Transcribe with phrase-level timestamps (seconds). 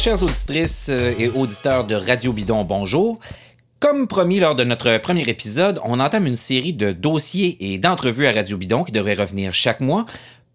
[0.00, 3.20] chères auditrices euh, et auditeurs de Radio Bidon, bonjour.
[3.80, 8.26] Comme promis lors de notre premier épisode, on entame une série de dossiers et d'entrevues
[8.26, 10.06] à Radio Bidon qui devraient revenir chaque mois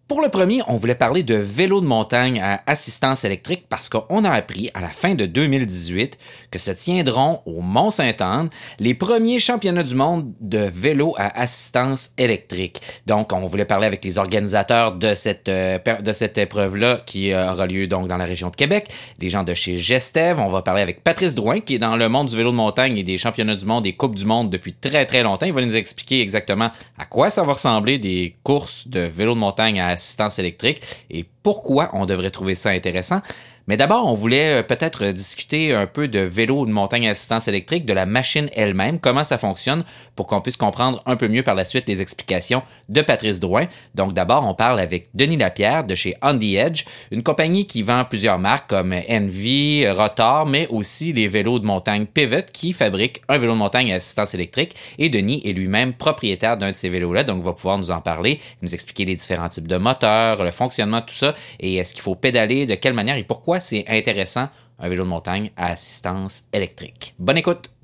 [0.08, 4.24] pour le premier, on voulait parler de vélo de montagne à assistance électrique parce qu'on
[4.24, 6.16] a appris à la fin de 2018
[6.52, 12.80] que se tiendront au Mont-Saint-Anne les premiers championnats du monde de vélo à assistance électrique.
[13.06, 17.52] Donc, on voulait parler avec les organisateurs de cette, euh, de cette épreuve-là qui euh,
[17.52, 18.88] aura lieu donc dans la région de Québec,
[19.18, 20.38] les gens de chez Gestev.
[20.38, 22.96] On va parler avec Patrice Drouin qui est dans le monde du vélo de montagne
[22.96, 25.46] et des championnats du monde et coupes du monde depuis très très longtemps.
[25.46, 29.40] Il va nous expliquer exactement à quoi ça va ressembler des courses de vélo de
[29.40, 33.20] montagne à assistance électrique et pourquoi on devrait trouver ça intéressant?
[33.68, 37.84] Mais d'abord, on voulait euh, peut-être discuter un peu de vélo de montagne assistance électrique,
[37.84, 41.56] de la machine elle-même, comment ça fonctionne, pour qu'on puisse comprendre un peu mieux par
[41.56, 43.66] la suite les explications de Patrice Drouin.
[43.96, 47.82] Donc d'abord, on parle avec Denis Lapierre de chez On The Edge, une compagnie qui
[47.82, 53.22] vend plusieurs marques comme Envy, Rotor, mais aussi les vélos de montagne Pivot qui fabriquent
[53.28, 54.76] un vélo de montagne assistance électrique.
[54.98, 58.40] Et Denis est lui-même propriétaire d'un de ces vélos-là, donc va pouvoir nous en parler,
[58.62, 62.14] nous expliquer les différents types de moteurs, le fonctionnement tout ça, et est-ce qu'il faut
[62.14, 67.14] pédaler, de quelle manière et pourquoi c'est intéressant un vélo de montagne à assistance électrique.
[67.18, 67.75] Bonne écoute!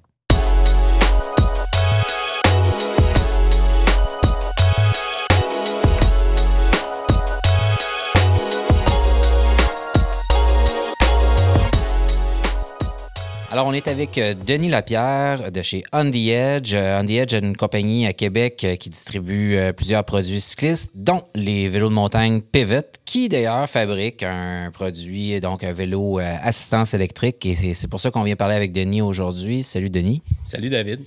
[13.53, 16.73] Alors, on est avec euh, Denis Lapierre de chez On The Edge.
[16.73, 20.91] Euh, on The Edge est une compagnie à Québec euh, qui distribue plusieurs produits cyclistes,
[20.95, 26.95] dont les vélos de montagne Pivot, qui d'ailleurs fabrique un produit, donc un vélo assistance
[26.95, 27.45] électrique.
[27.45, 29.63] Et c'est pour ça qu'on vient parler avec Denis aujourd'hui.
[29.63, 30.23] Salut, Denis.
[30.47, 31.01] Salut, David.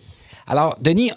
[0.45, 1.13] Alors, Denis,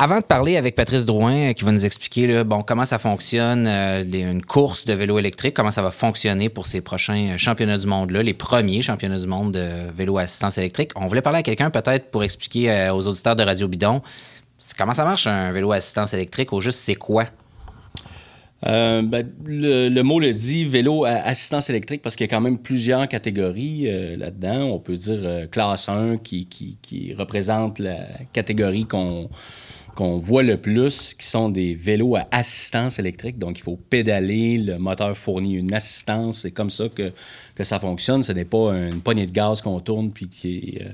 [0.00, 3.66] avant de parler avec Patrice Drouin, euh, qui va nous expliquer bon, comment ça fonctionne,
[3.66, 7.78] euh, une course de vélo électrique, comment ça va fonctionner pour ces prochains euh, championnats
[7.78, 11.40] du monde-là, les premiers championnats du monde de vélo à assistance électrique, on voulait parler
[11.40, 14.00] à quelqu'un peut-être pour expliquer aux auditeurs de Radio Bidon
[14.76, 17.26] comment ça marche un vélo à assistance électrique, au juste c'est quoi?
[18.62, 22.58] Ben, le, mot le dit, vélo à assistance électrique, parce qu'il y a quand même
[22.58, 24.62] plusieurs catégories là-dedans.
[24.62, 27.98] On peut dire classe 1 qui, qui, représente la
[28.32, 29.30] catégorie qu'on
[29.98, 33.36] qu'on voit le plus, qui sont des vélos à assistance électrique.
[33.36, 36.42] Donc, il faut pédaler, le moteur fournit une assistance.
[36.42, 37.10] C'est comme ça que,
[37.56, 38.22] que ça fonctionne.
[38.22, 40.90] Ce n'est pas une poignée de gaz qu'on tourne puis qui, euh,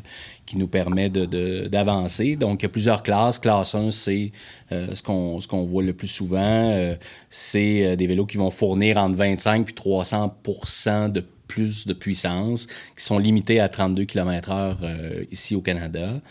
[0.46, 2.34] qui nous permet d'avancer.
[2.34, 3.38] De, Donc, il y a plusieurs classes.
[3.38, 4.32] Classe 1, c'est
[4.72, 6.38] euh, ce qu'on voit le plus souvent.
[6.40, 6.96] Euh,
[7.28, 12.66] c'est des vélos qui vont fournir entre 25 puis 300% de plus de puissance,
[12.96, 16.22] qui sont limités à 32 km/h ici au Canada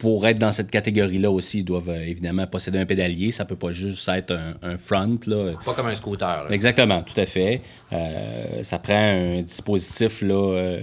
[0.00, 3.32] pour être dans cette catégorie-là aussi, ils doivent euh, évidemment posséder un pédalier.
[3.32, 5.18] Ça peut pas juste être un, front.
[5.26, 5.52] Là.
[5.62, 6.46] Pas comme un scooter.
[6.50, 7.60] Exactement, tout à fait.
[7.92, 10.82] Euh, ça prend un dispositif là, euh,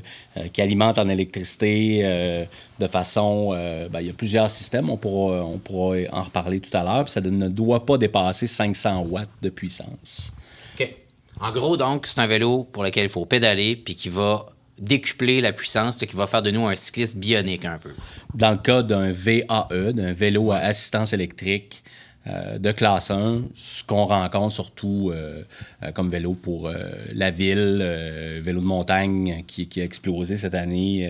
[0.53, 2.47] qui alimente en électricité
[2.79, 3.49] de façon...
[3.91, 7.09] Ben, il y a plusieurs systèmes, on pourra, on pourra en reparler tout à l'heure.
[7.09, 10.33] Ça ne doit pas dépasser 500 watts de puissance.
[10.79, 10.93] OK.
[11.41, 14.45] En gros, donc, c'est un vélo pour lequel il faut pédaler puis qui va
[14.79, 17.91] décupler la puissance, ce qui va faire de nous un cycliste bionique un peu.
[18.33, 21.83] Dans le cas d'un VAE, d'un vélo à assistance électrique
[22.27, 25.43] euh, de classe 1, ce qu'on rencontre surtout euh,
[25.83, 26.69] euh, comme vélo pour
[27.13, 31.09] la ville, vélo de montagne qui, a explosé cette année,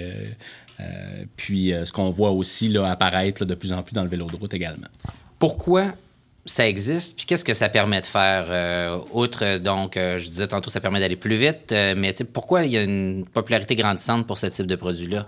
[1.35, 4.35] puis ce qu'on voit aussi là, apparaître de plus en plus dans le vélo de
[4.35, 4.87] route également.
[5.39, 5.93] Pourquoi
[6.47, 8.45] ça existe, puis qu'est-ce que ça permet de faire?
[8.49, 12.63] Euh, outre, donc, euh, je disais tantôt, ça permet d'aller plus vite, euh, mais pourquoi
[12.63, 15.27] il y a une popularité grandissante pour ce type de produit-là?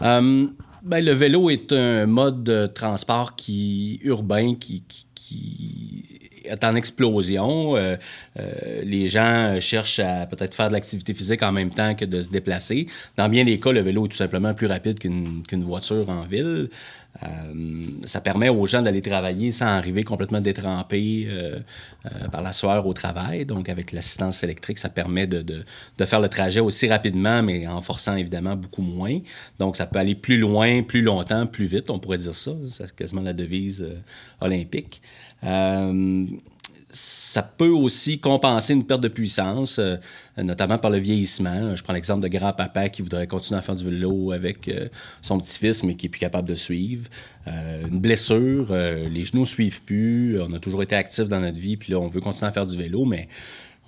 [0.00, 4.82] Ben, le vélo est un mode de transport qui, urbain qui,
[5.14, 6.04] qui,
[6.44, 7.76] est en explosion.
[8.82, 12.30] les gens cherchent à peut-être faire de l'activité physique en même temps que de se
[12.30, 12.88] déplacer.
[13.16, 16.68] Dans bien des cas, le vélo est tout simplement plus rapide qu'une voiture en ville.
[17.22, 21.58] Euh, ça permet aux gens d'aller travailler sans arriver complètement détrempés euh,
[22.06, 23.44] euh, par la soirée au travail.
[23.44, 25.64] Donc, avec l'assistance électrique, ça permet de, de,
[25.98, 29.18] de, faire le trajet aussi rapidement, mais en forçant évidemment beaucoup moins.
[29.58, 32.52] Donc, ça peut aller plus loin, plus longtemps, plus vite, on pourrait dire ça.
[32.68, 33.86] C'est quasiment la devise
[34.40, 35.02] olympique
[36.92, 39.96] ça peut aussi compenser une perte de puissance, euh,
[40.36, 41.74] notamment par le vieillissement.
[41.74, 44.88] Je prends l'exemple de grand-papa qui voudrait continuer à faire du vélo avec euh,
[45.22, 47.08] son petit-fils, mais qui est plus capable de suivre.
[47.48, 50.40] Euh, une blessure, les genoux suivent plus.
[50.40, 52.66] On a toujours été actifs dans notre vie, puis là, on veut continuer à faire
[52.66, 53.28] du vélo, mais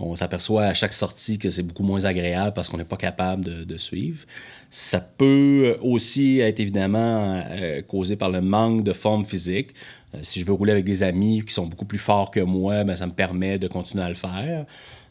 [0.00, 3.44] on s'aperçoit à chaque sortie que c'est beaucoup moins agréable parce qu'on n'est pas capable
[3.44, 4.24] de, suivre.
[4.68, 7.40] Ça peut aussi être évidemment
[7.86, 9.70] causé par le manque de forme physique.
[10.14, 12.84] Euh, si je veux rouler avec des amis qui sont beaucoup plus forts que moi,
[12.84, 14.66] ben, ça me permet de continuer à le faire.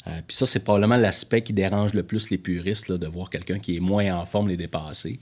[0.08, 3.30] Euh, puis ça, c'est probablement l'aspect qui dérange le plus les puristes, là, de voir
[3.30, 5.20] quelqu'un qui est moins en forme les dépasser.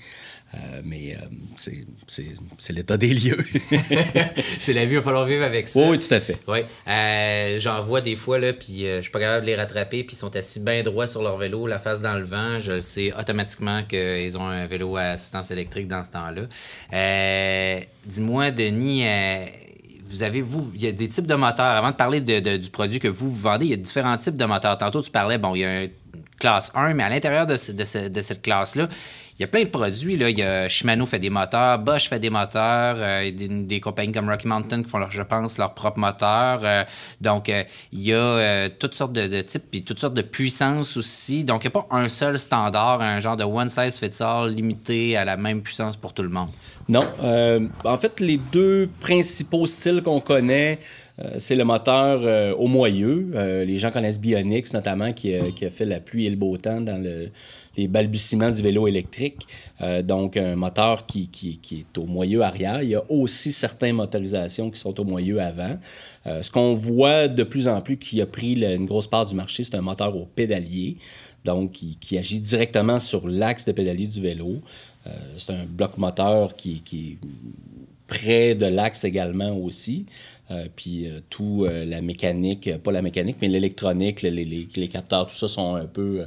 [0.54, 1.74] Euh, mais euh,
[2.08, 3.46] c'est l'état des lieux.
[4.60, 5.88] c'est la vie, il va falloir vivre avec ça.
[5.88, 6.38] Oui, tout à fait.
[6.48, 6.60] Oui.
[7.60, 10.20] J'en vois des fois, là, puis je suis pas capable de les rattraper, puis ils
[10.20, 12.60] sont assis bien droits sur leur vélo, la face dans le vent.
[12.60, 17.86] Je sais automatiquement qu'ils ont un vélo à assistance électrique dans ce temps-là.
[18.06, 19.04] Dis-moi, Denis,
[20.12, 21.78] vous avez, vous, il y a des types de moteurs.
[21.78, 24.78] Avant de parler du produit que vous, vendez, il y a différents types de moteurs.
[24.78, 25.90] Tantôt, tu parlais, bon, il y a une
[26.40, 28.90] classe 1, mais à l'intérieur de, cette classe-là,
[29.42, 30.18] il y a plein de produits.
[30.18, 30.30] Là.
[30.30, 34.30] Il y a Shimano fait des moteurs, Bosch fait des moteurs, euh, des, compagnies comme
[34.30, 36.60] Rocky Mountain qui font, je pense, leurs propres moteurs.
[36.64, 36.84] Euh,
[37.20, 41.44] donc, euh, il y a toutes sortes de, types et toutes sortes de puissances aussi.
[41.44, 44.54] Donc, il n'y a pas un seul standard, un genre de one size fits all
[44.54, 46.50] limité à la même puissance pour tout le monde.
[46.88, 47.02] Non.
[47.84, 50.80] en fait, les deux principaux styles qu'on connaît,
[51.38, 53.32] c'est le moteur au moyeu.
[53.66, 57.02] les gens connaissent Bionix notamment, qui, a fait la pluie et le beau temps dans
[57.02, 57.30] le,
[57.78, 59.48] les balbutiements du vélo électrique.
[59.82, 62.84] Euh, donc, un moteur qui, qui, est au moyeu arrière.
[62.84, 65.78] Il y a aussi certaines motorisations qui sont au moyeu avant.
[66.28, 69.36] Euh, ce qu'on voit de plus en plus qui a pris une grosse part du
[69.36, 70.98] marché, c'est un moteur au pédalier,
[71.46, 74.62] donc qui, agit directement sur l'axe de pédalier du vélo.
[75.08, 77.28] Euh, c'est un bloc moteur qui, qui est
[78.06, 80.06] près de l'axe également aussi.
[80.76, 85.76] puis tout la mécanique, pas la mécanique, mais l'électronique, les, les, capteurs, tout ça sont
[85.76, 86.26] un peu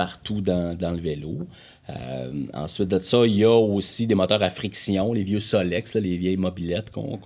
[0.00, 1.46] partout dans, dans le vélo.
[1.90, 5.94] Euh, ensuite de ça, il y a aussi des moteurs à friction, les vieux Solex,
[5.94, 7.18] les vieilles mobilettes qu'on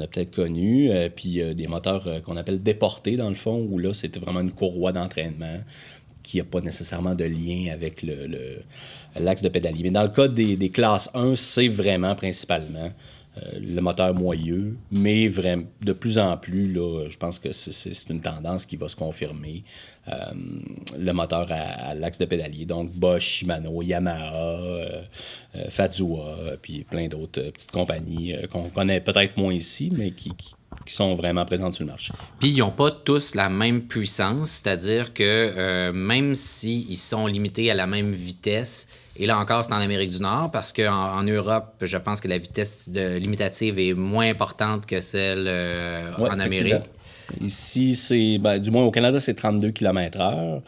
[0.00, 0.90] a peut-être connues.
[0.90, 4.40] Euh, puis euh, des moteurs qu'on appelle déportés, dans le fond, où là, c'était vraiment
[4.40, 5.58] une courroie d'entraînement
[6.22, 8.62] qui n'a pas nécessairement de lien avec le,
[9.20, 9.82] l'axe de pédalier.
[9.82, 12.90] Mais dans le cas des, des classes 1, c'est vraiment principalement
[13.58, 18.20] le moteur moyeux, mais vraiment, de plus en plus, là, je pense que c'est une
[18.20, 19.64] tendance qui va se confirmer.
[20.08, 20.14] Euh,
[20.98, 22.66] le moteur à, l'axe de pédalier.
[22.66, 25.02] Donc Bosch, Shimano, Yamaha, euh,
[25.54, 30.32] euh Fazua, puis plein d'autres euh, petites compagnies qu'on connaît peut-être moins ici, mais qui,
[30.86, 32.12] sont vraiment présentes sur le marché.
[32.40, 37.74] Puis ils n'ont pas tous la même puissance, c'est-à-dire que même s'ils sont limités à
[37.74, 41.74] la même vitesse, et là encore, c'est en Amérique du Nord parce qu'en en, Europe,
[41.80, 45.48] je pense que la vitesse de, limitative est moins importante que celle
[46.18, 46.84] en Amérique.
[47.40, 50.62] Ici, c'est, ben, du moins au Canada, c'est 32 km/h.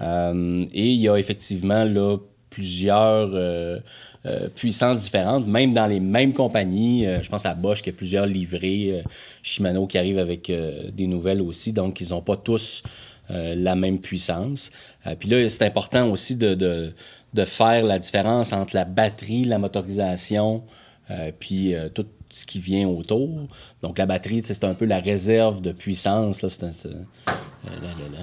[0.00, 2.18] Euh, et il y a effectivement là,
[2.50, 3.78] plusieurs euh,
[4.26, 7.06] euh, puissances différentes, même dans les mêmes compagnies.
[7.22, 9.02] je pense à Bosch qui a plusieurs livrées,
[9.42, 10.50] Shimano qui arrive avec
[10.92, 12.82] des nouvelles aussi, donc ils n'ont pas tous
[13.30, 14.70] la même puissance.
[15.18, 16.92] Puis là, c'est important aussi de, de,
[17.34, 20.62] de, faire la différence entre la batterie, la motorisation,
[21.38, 23.28] puis tout ce qui vient autour.
[23.82, 26.48] Donc la batterie, c'est un peu la réserve de puissance, là,
[27.66, 27.70] euh,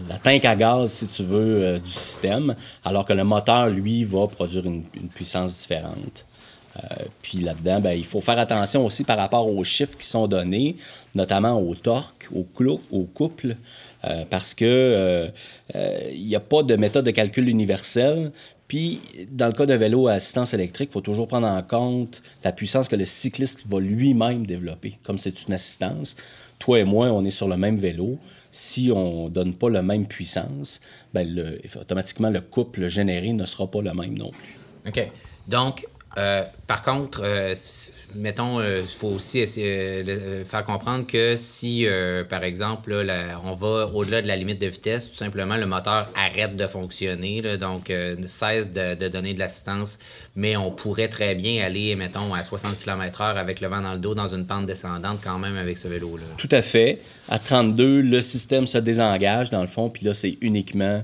[0.07, 4.03] la, tank à gaz, si tu veux, euh, du système, alors que le moteur, lui,
[4.03, 4.83] va produire une,
[5.15, 6.25] puissance différente.
[6.77, 10.27] Euh, puis là-dedans, ben, il faut faire attention aussi par rapport aux chiffres qui sont
[10.27, 10.75] donnés,
[11.15, 12.45] notamment au torque, au,
[12.91, 13.55] au couple,
[14.29, 15.29] parce que
[15.75, 18.31] il n'y a pas de méthode de calcul universelle.
[18.71, 22.21] Puis, dans le cas d'un vélo à assistance électrique, il faut toujours prendre en compte
[22.41, 24.93] la puissance que le cycliste va lui-même développer.
[25.03, 26.15] Comme c'est une assistance,
[26.57, 28.17] toi et moi, on est sur le même vélo.
[28.49, 30.79] Si on ne donne pas la même puissance,
[31.13, 34.57] ben automatiquement, le couple généré ne sera pas le même non plus.
[34.87, 35.11] OK.
[35.49, 35.85] Donc,
[36.17, 37.53] euh, par contre, euh,
[38.15, 41.87] mettons, il euh, faut aussi essayer de faire comprendre que si,
[42.29, 42.93] par exemple,
[43.43, 47.41] on va au-delà de la limite de vitesse, tout simplement, le moteur arrête de fonctionner,
[47.57, 47.91] donc
[48.27, 49.99] cesse de, donner de l'assistance,
[50.35, 53.99] mais on pourrait très bien aller, mettons, à 60 km/h avec le vent dans le
[53.99, 56.25] dos dans une pente descendante quand même avec ce vélo-là.
[56.37, 56.99] Tout à fait.
[57.29, 61.03] À 32, le système se désengage, dans le fond, puis là, c'est uniquement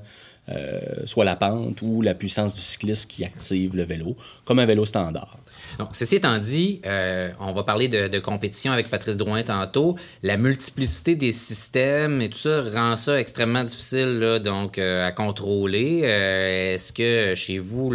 [0.49, 4.65] euh, soit la pente ou la puissance du cycliste qui active le vélo, comme un
[4.65, 5.37] vélo standard.
[5.77, 9.97] Donc, ceci étant dit, euh, on va parler de, compétition avec Patrice Drouin tantôt.
[10.23, 15.99] La multiplicité des systèmes et tout ça rend ça extrêmement difficile donc, euh, à contrôler.
[15.99, 17.93] est-ce que chez vous,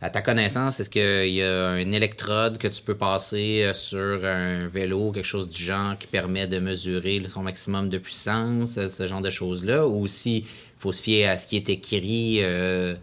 [0.00, 4.68] à ta connaissance, est-ce qu'il y a un électrode que tu peux passer sur un
[4.68, 9.22] vélo, quelque chose du genre qui permet de mesurer son maximum de puissance, ce genre
[9.22, 10.44] de choses-là, ou si
[10.84, 12.94] faut se fier à ce qui est écrit euh,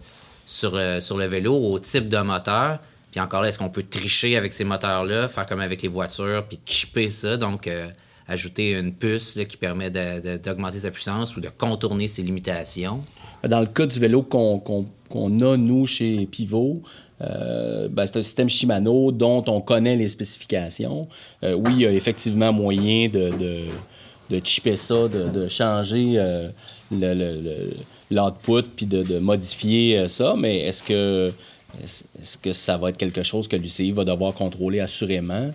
[0.45, 2.77] sur, euh, sur le vélo, au type de moteur.
[3.11, 6.45] Puis encore là, est-ce qu'on peut tricher avec ces moteurs-là, faire comme avec les voitures,
[6.47, 7.89] puis chipper ça, donc euh,
[8.27, 13.03] ajouter une puce qui permet d'augmenter sa puissance ou de contourner ses limitations?
[13.43, 16.83] Dans le cas du vélo qu'on a, nous, chez Pivot,
[17.19, 21.07] ben, c'est un système Shimano dont on connaît les spécifications.
[21.43, 23.65] oui, il y a effectivement moyen de de
[24.39, 26.23] chipper ça, de, changer
[26.91, 30.35] l'output, puis de, modifier ça.
[30.37, 31.31] Mais est-ce que,
[31.83, 35.51] est-ce que ça va être quelque chose que l'UCI va devoir contrôler assurément?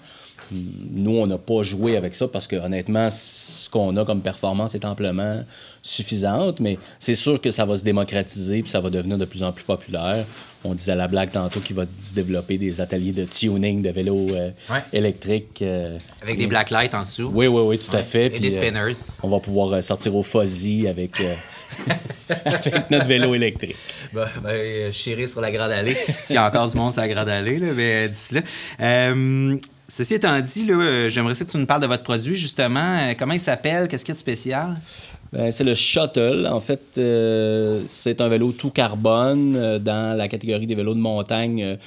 [0.53, 4.75] Nous, on n'a pas joué avec ça parce que honnêtement, ce qu'on a comme performance
[4.75, 5.45] est amplement
[5.83, 9.43] suffisante, mais c'est sûr que ça va se démocratiser puis ça va devenir de plus
[9.43, 10.25] en plus populaire.
[10.65, 13.91] On disait à la blague tantôt qu'il va se développer des ateliers de tuning de
[13.91, 14.51] vélos euh,
[14.93, 15.63] électriques.
[15.63, 17.31] Euh, avec des blacklights en dessous.
[17.33, 18.35] Oui, oui, oui, tout à fait.
[18.35, 19.05] Et des euh, spinners.
[19.23, 21.23] on va pouvoir sortir au fuzzy avec.
[22.45, 23.77] avec notre vélo électrique.
[24.13, 25.97] Ben, ben, chérie sur la Grande Allée.
[26.23, 29.15] S'il y a encore du monde sur la Grande Allée, là, mais d'ici là.
[29.89, 32.99] Ceci étant dit, euh, j'aimerais que tu nous parles de votre produit, justement.
[32.99, 33.87] Euh, comment il s'appelle?
[33.87, 34.75] Qu'est-ce qu'il y a de spécial?
[35.33, 36.49] Ben, c'est le Shuttle.
[36.51, 41.79] En fait, euh, c'est un vélo tout carbone dans la catégorie des vélos de montagne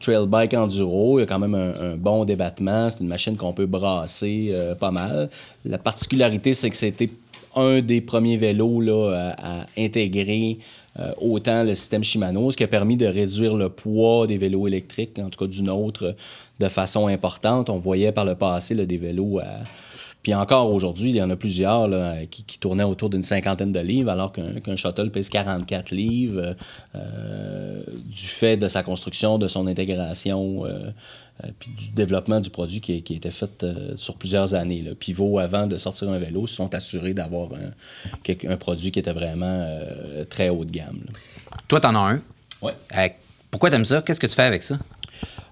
[0.00, 1.18] trail bike enduro.
[1.18, 2.90] Il y a quand même un, bon débattement.
[2.90, 5.30] C'est une machine qu'on peut brasser pas mal.
[5.64, 7.08] La particularité, c'est que c'était
[7.56, 10.58] un des premiers vélos là, à, intégrer
[11.20, 15.18] autant le système Shimano, ce qui a permis de réduire le poids des vélos électriques,
[15.18, 16.14] en tout cas du nôtre,
[16.60, 17.68] de façon importante.
[17.68, 19.64] On voyait par le passé des vélos à...
[20.24, 21.86] Puis encore aujourd'hui, il y en a plusieurs
[22.30, 26.56] qui, tournaient autour d'une cinquantaine de livres, alors qu'un shuttle pèse 44 livres
[26.94, 30.90] euh, du fait de sa construction, de son intégration, euh,
[31.44, 33.66] euh, puis du développement du produit qui, qui a été fait
[33.96, 34.80] sur plusieurs années.
[34.80, 34.92] Là.
[34.98, 39.12] Pivot, avant de sortir un vélo, se sont assurés d'avoir un, un, produit qui était
[39.12, 39.78] vraiment
[40.30, 41.04] très haut de gamme.
[41.68, 42.22] Toi, tu en as un?
[42.62, 42.72] Oui.
[43.50, 44.00] pourquoi tu aimes ça?
[44.00, 44.78] Qu'est-ce que tu fais avec ça?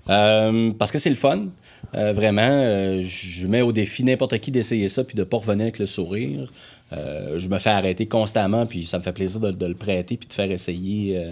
[0.08, 1.46] Euh, parce que c'est le fun.
[1.94, 5.64] Euh, vraiment, euh, je mets au défi n'importe qui d'essayer ça puis de pas revenir
[5.64, 6.50] avec le sourire.
[6.92, 10.32] je me fais arrêter constamment, puis ça me fait plaisir de, le prêter puis de
[10.32, 11.26] faire essayer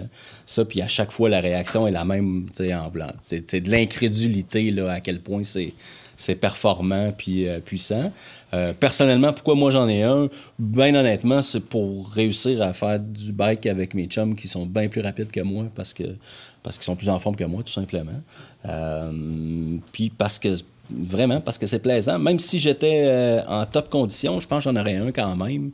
[0.45, 0.65] ça.
[0.65, 3.11] Puis à chaque fois, la réaction est la même en blanc.
[3.27, 8.11] C'est de l'incrédulité là, à quel point c'est performant puis puissant.
[8.79, 10.29] personnellement, pourquoi moi j'en ai un?
[10.57, 14.87] Bien honnêtement, c'est pour réussir à faire du bike avec mes chums qui sont bien
[14.87, 15.93] plus rapides que moi parce
[16.63, 18.21] parce qu'ils sont plus en forme que moi, tout simplement.
[19.81, 20.49] Euh, puis parce que
[20.89, 22.19] vraiment parce que c'est plaisant.
[22.19, 25.71] Même si j'étais euh, en top condition, je pense que j'en aurais un quand même.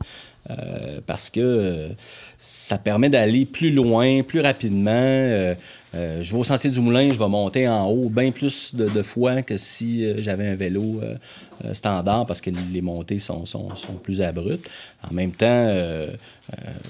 [0.50, 1.88] Euh, parce que
[2.38, 5.54] ça permet d'aller plus loin, plus rapidement.
[5.92, 9.42] je vais au sentier du moulin, je vais monter en haut bien plus de, fois
[9.42, 11.02] que si j'avais un vélo
[11.74, 14.70] standard parce que les montées sont, sont, sont, plus abruptes.
[15.06, 15.70] En même temps,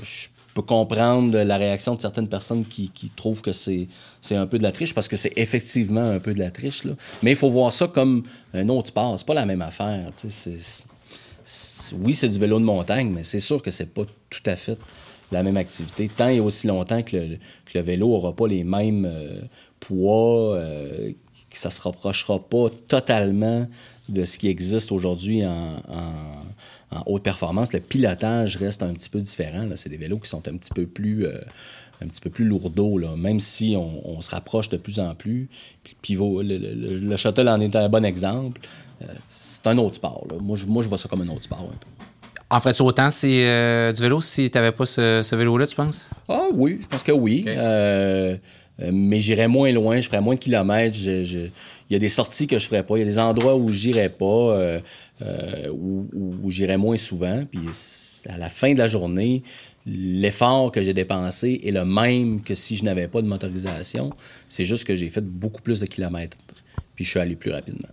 [0.02, 0.28] je
[0.62, 3.88] comprendre la réaction de certaines personnes qui, trouvent que c'est
[4.30, 6.84] un peu de la triche, parce que c'est effectivement un peu de la triche.
[6.84, 6.92] Là.
[7.22, 8.24] Mais il faut voir ça comme
[8.54, 9.18] un autre sport.
[9.18, 10.10] C'est pas la même affaire.
[12.00, 14.78] oui, c'est du vélo de montagne, mais c'est sûr que c'est pas tout à fait
[15.32, 16.08] la même activité.
[16.14, 17.16] Tant et aussi longtemps que
[17.74, 19.42] le, vélo n'aura pas les mêmes euh,
[19.80, 21.12] poids, euh,
[21.50, 23.66] que ça se rapprochera pas totalement
[24.08, 25.82] de ce qui existe aujourd'hui en
[27.06, 29.68] haute performance, le pilotage reste un petit peu différent.
[29.74, 31.38] C'est des vélos qui sont un petit peu plus, euh,
[32.00, 33.14] un petit peu plus lourdeaux, là.
[33.16, 35.48] même si on, se rapproche de plus en plus.
[36.02, 38.60] Puis, le, le, shuttle en est un bon exemple.
[39.02, 40.26] Euh, c'est un autre sport.
[40.40, 41.70] Moi, je, moi, je vois ça comme un autre sport.
[42.50, 46.08] En fait, autant c'est euh, du vélo si tu n'avais pas ce, vélo-là, tu penses?
[46.28, 47.44] Ah oui, je pense que oui.
[48.78, 50.96] mais j'irais moins loin, je ferais moins de kilomètres.
[51.90, 52.96] Il y a des sorties que je ferais pas.
[52.96, 54.24] Il y a des endroits où j'irais pas.
[54.24, 54.80] Euh,
[55.22, 57.44] où, j'irai moins souvent.
[57.50, 57.60] Puis
[58.28, 59.42] à la fin de la journée,
[59.86, 64.10] l'effort que j'ai dépensé est le même que si je n'avais pas de motorisation.
[64.48, 66.36] C'est juste que j'ai fait beaucoup plus de kilomètres.
[66.94, 67.88] Puis je suis allé plus rapidement.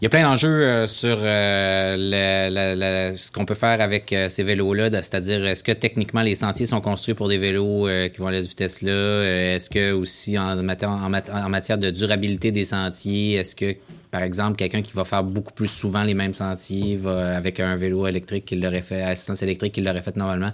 [0.00, 4.90] Il y a plein d'enjeux euh, sur euh, ce qu'on peut faire avec ces vélos-là,
[4.90, 8.48] c'est-à-dire est-ce que techniquement les sentiers sont construits pour des vélos qui vont à cette
[8.48, 9.54] vitesse-là?
[9.54, 13.76] est-ce que aussi en matière, de durabilité des sentiers, est-ce que
[14.10, 17.76] par exemple, quelqu'un qui va faire beaucoup plus souvent les mêmes sentiers, va avec un
[17.76, 20.52] vélo électrique qu'il l'aurait fait, assistance électrique qu'il l'aurait fait normalement?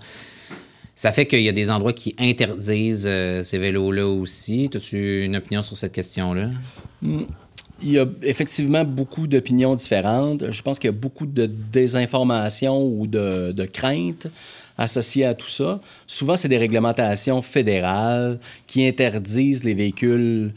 [0.97, 4.71] Ça fait qu'il y a des endroits qui interdisent euh, ces vélos-là aussi.
[4.73, 6.51] As-tu une opinion sur cette question-là?
[7.03, 7.25] Hmm.
[7.83, 10.50] Il y a effectivement beaucoup d'opinions différentes.
[10.50, 14.28] Je pense qu'il y a beaucoup de désinformation ou de, de craintes
[14.78, 15.81] associées à tout ça.
[16.07, 20.52] Souvent, c'est des réglementations fédérales qui interdisent les véhicules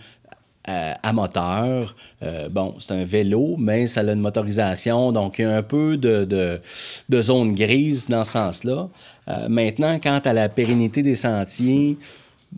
[0.69, 1.95] euh, à, moteur.
[2.23, 5.63] Euh, bon, c'est un vélo, mais ça a une motorisation, donc il y a un
[5.63, 8.89] peu de, de, zone grise dans ce sens-là.
[9.29, 11.97] Euh, maintenant, quant à la pérennité des sentiers,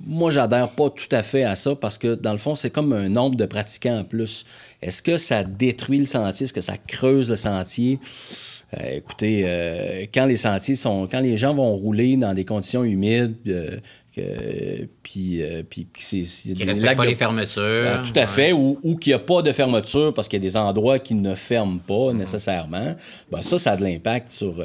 [0.05, 2.93] moi, j'adhère pas tout à fait à ça parce que, dans le fond, c'est comme
[2.93, 4.45] un nombre de pratiquants en plus.
[4.81, 6.45] Est-ce que ça détruit le sentier?
[6.45, 7.99] Est-ce que ça creuse le sentier?
[8.77, 11.07] écoutez, quand les sentiers sont.
[11.11, 13.81] Quand les gens vont rouler dans des conditions humides,
[14.19, 16.53] Que, puis, puis c'est.
[16.53, 17.87] Qui ne respectent pas les fermetures.
[17.87, 18.51] Ah, tout à fait.
[18.51, 21.13] Ou, ou qu'il n'y a pas de fermeture parce qu'il y a des endroits qui
[21.13, 22.95] ne ferment pas nécessairement.
[23.31, 24.55] Ben, ça, ça a de l'impact sur,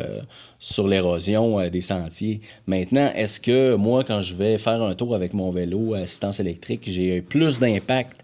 [0.58, 2.40] sur l'érosion des sentiers.
[2.66, 6.40] Maintenant, est-ce que moi, quand je vais faire un tour avec mon vélo à assistance
[6.40, 8.20] électrique, j'ai plus d'impact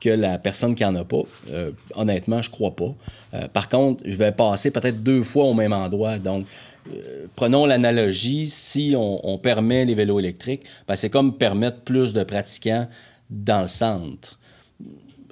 [0.00, 1.22] que la personne qui en a pas?
[1.50, 2.94] Euh, honnêtement, je crois pas.
[3.34, 6.18] Euh, par contre, je vais passer peut-être deux fois au même endroit.
[6.18, 6.46] Donc,
[6.92, 12.22] euh, prenons l'analogie, si on, permet les vélos électriques, ben, c'est comme permettre plus de
[12.24, 12.88] pratiquants
[13.30, 14.38] dans le centre.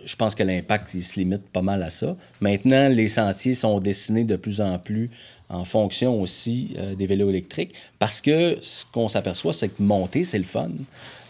[0.05, 2.17] Je pense que l'impact, il se limite pas mal à ça.
[2.41, 5.11] Maintenant, les sentiers sont dessinés de plus en plus
[5.53, 10.39] en fonction aussi des vélos électriques parce que ce qu'on s'aperçoit, c'est que monter, c'est
[10.39, 10.71] le fun.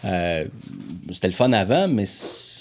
[0.05, 0.45] Euh,
[1.11, 2.05] c'était le fun avant, mais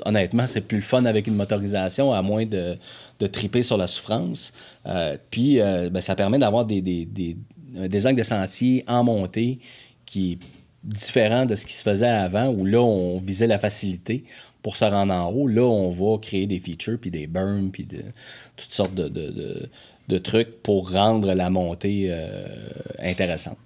[0.06, 2.77] honnêtement, c'est plus le fun avec une motorisation, à moins de,
[3.20, 4.53] de triper sur la souffrance.
[4.86, 7.08] Euh, puis, euh, ben, ça permet d'avoir des,
[8.06, 9.60] angles de sentier en montée
[10.06, 10.38] qui est
[10.84, 14.24] différent de ce qui se faisait avant, où là, on visait la facilité
[14.62, 15.48] pour se rendre en haut.
[15.48, 18.03] Là, on va créer des features, puis des burns, puis de,
[18.56, 19.70] toutes sortes de,
[20.20, 22.13] trucs pour rendre la montée
[23.00, 23.58] intéressante.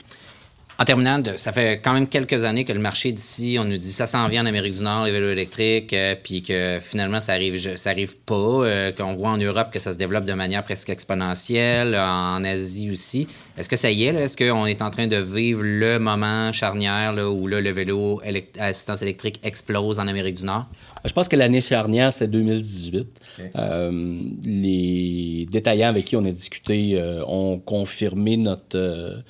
[0.78, 3.94] En terminant, ça fait quand même quelques années que le marché d'ici, on nous dit
[3.94, 7.32] ça s'en vient en Amérique du Nord, les vélos électriques, euh, puis que finalement ça
[7.32, 8.36] arrive, ça arrive pas.
[8.36, 12.92] Euh, qu'on voit en Europe que ça se développe de manière presque exponentielle, en Asie
[12.92, 13.26] aussi.
[13.58, 14.14] Est-ce que ça y est?
[14.14, 18.22] Est-ce qu'on est en train de vivre le moment charnière là, où là, le vélo
[18.60, 20.66] à assistance électrique explose en Amérique du Nord?
[21.06, 23.08] Je pense que l'année charnière, c'était 2018.
[23.56, 29.24] Euh, les détaillants avec qui on a discuté ont confirmé notre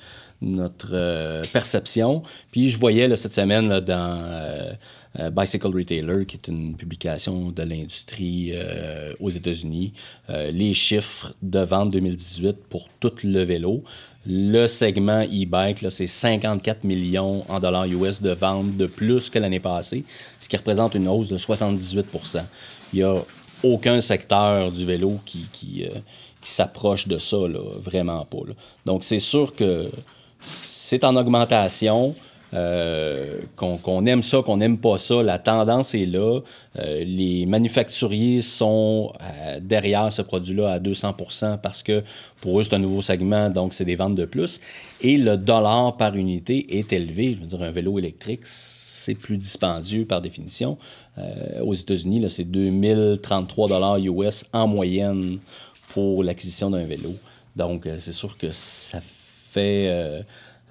[0.46, 2.22] notre euh, perception.
[2.52, 4.72] Puis je voyais là, cette semaine dans euh,
[5.18, 8.52] euh, Bicycle Retailer, qui est une publication de l'industrie
[9.20, 9.92] aux États-Unis,
[10.28, 13.82] les chiffres de vente 2018 pour tout le vélo.
[14.26, 19.60] Le segment e-bike, c'est 54 millions en dollars US de ventes de plus que l'année
[19.60, 20.04] passée,
[20.40, 22.42] ce qui représente une hausse de 78%
[22.92, 23.14] Il n'y a
[23.62, 25.86] aucun secteur du vélo qui,
[26.42, 27.38] s'approche de ça,
[27.80, 28.38] vraiment pas.
[28.84, 29.90] Donc c'est sûr que
[30.40, 32.14] c'est en augmentation.
[32.54, 36.40] Euh, qu'on aime ça, qu'on n'aime pas ça, la tendance est là.
[36.78, 42.04] Euh, les manufacturiers sont euh, derrière ce produit-là à 200% parce que
[42.40, 44.60] pour eux, c'est un nouveau segment, donc c'est des ventes de plus.
[45.00, 47.34] Et le dollar par unité est élevé.
[47.34, 50.78] Je veux dire, un vélo électrique, c'est plus dispendieux par définition.
[51.62, 55.38] aux États-Unis, c'est 2033 dollars US en moyenne
[55.88, 57.14] pour l'acquisition d'un vélo.
[57.54, 59.15] Donc, c'est sûr que ça fait,
[59.60, 60.22] euh,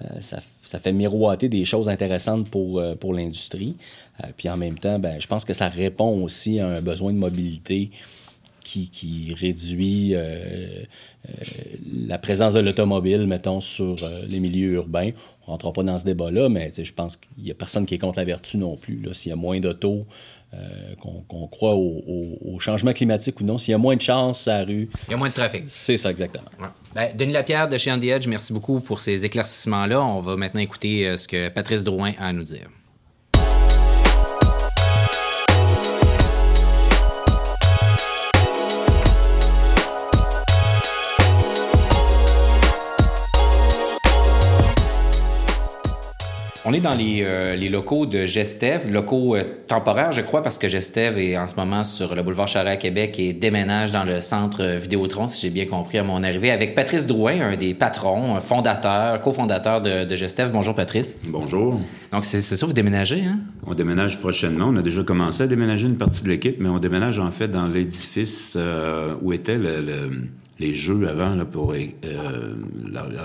[0.02, 3.76] euh, ça, fait miroiter des choses intéressantes pour, euh, pour l'industrie.
[4.36, 7.18] puis en même temps, ben, je pense que ça répond aussi à un besoin de
[7.18, 7.90] mobilité
[8.66, 10.14] qui, qui réduit
[12.08, 13.96] la présence de l'automobile, mettons, sur
[14.28, 15.10] les milieux urbains.
[15.42, 17.94] On ne rentrera pas dans ce débat-là, mais je pense qu'il n'y a personne qui
[17.94, 19.02] est contre la vertu non plus.
[19.12, 20.06] S'il y a moins d'autos,
[20.54, 20.94] euh,
[21.26, 24.64] qu'on croit au, changement climatique ou non, s'il y a moins de chances à la
[24.64, 24.88] rue.
[25.08, 25.64] Il y a moins de trafic.
[25.66, 26.46] C'est ça, exactement.
[26.94, 30.02] Ben, Denis Lapierre de chez Andy Edge, merci beaucoup pour ces éclaircissements-là.
[30.02, 32.68] On va maintenant écouter euh, ce que Patrice Drouin a à nous dire.
[46.68, 50.58] On est dans les, euh, les locaux de Gestev, locaux euh, temporaires, je crois, parce
[50.58, 54.02] que Gestev est en ce moment sur le boulevard Charest à Québec et déménage dans
[54.02, 57.72] le centre Vidéotron, si j'ai bien compris à mon arrivée, avec Patrice Drouin, un des
[57.72, 60.50] patrons, un fondateur, cofondateur de, de Gestev.
[60.50, 61.16] Bonjour, Patrice.
[61.28, 61.80] Bonjour.
[62.10, 63.38] Donc, c'est ça, vous déménagez, hein?
[63.64, 64.66] On déménage prochainement.
[64.68, 67.46] On a déjà commencé à déménager une partie de l'équipe, mais on déménage en fait
[67.46, 70.10] dans l'édifice euh, où était le, le
[70.58, 72.54] les jeux avant là, pour euh,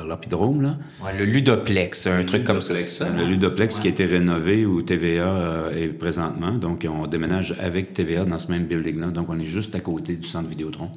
[0.07, 0.61] l'Arpidrome.
[0.61, 0.77] Là.
[1.17, 2.73] le Ludoplex, un truc comme ça.
[2.73, 6.51] Le Ludoplex qui a été rénové où TVA euh, est présentement.
[6.51, 9.07] Donc, on déménage avec TVA dans ce même building-là.
[9.07, 10.91] Donc, on est juste à côté du centre Vidéotron.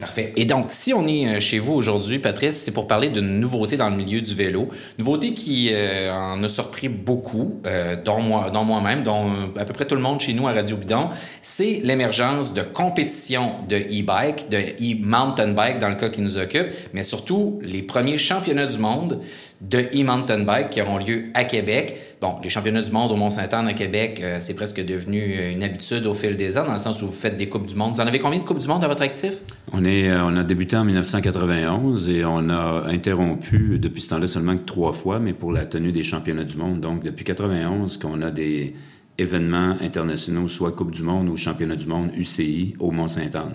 [0.00, 0.32] Parfait.
[0.36, 3.76] Et donc, si on est euh, chez vous aujourd'hui, Patrice, c'est pour parler d'une nouveauté
[3.76, 4.68] dans le milieu du vélo.
[4.98, 9.72] Nouveauté qui euh, en a surpris beaucoup, euh, dont, moi, dont moi-même, dont à peu
[9.72, 11.10] près tout le monde chez nous à Radio Bidon,
[11.42, 16.66] c'est l'émergence de compétitions de e-bike, de e-mountain bike dans le cas qui nous occupe,
[16.92, 19.20] mais surtout les premiers championnats du monde
[19.60, 22.13] de e-mountain bike qui auront lieu à Québec.
[22.42, 26.14] Les championnats du monde au Mont-Saint-Anne à Québec, euh, c'est presque devenu une habitude au
[26.14, 27.94] fil des ans, dans le sens où vous faites des Coupes du Monde.
[27.94, 29.34] Vous en avez combien de Coupes du Monde à votre actif?
[29.72, 34.26] On, est, euh, on a débuté en 1991 et on a interrompu depuis ce temps-là
[34.26, 36.80] seulement trois fois, mais pour la tenue des championnats du monde.
[36.80, 38.74] Donc, depuis 91 qu'on a des
[39.18, 43.54] événements internationaux, soit Coupe du Monde ou Championnat du Monde UCI au Mont-Saint-Anne.